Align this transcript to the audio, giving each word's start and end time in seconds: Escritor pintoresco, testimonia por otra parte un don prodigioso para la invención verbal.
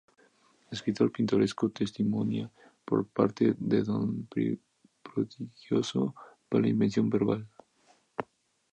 Escritor 0.71 1.11
pintoresco, 1.11 1.69
testimonia 1.69 2.49
por 2.83 3.01
otra 3.01 3.13
parte 3.17 3.43
un 3.51 3.77
don 3.85 4.27
prodigioso 5.07 6.15
para 6.49 6.61
la 6.63 6.69
invención 6.73 7.07
verbal. 7.11 7.47